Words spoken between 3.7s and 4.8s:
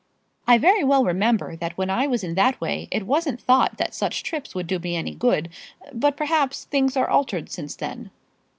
that such trips would do